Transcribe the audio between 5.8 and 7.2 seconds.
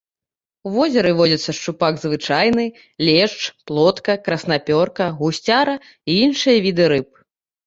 і іншыя віды рыб.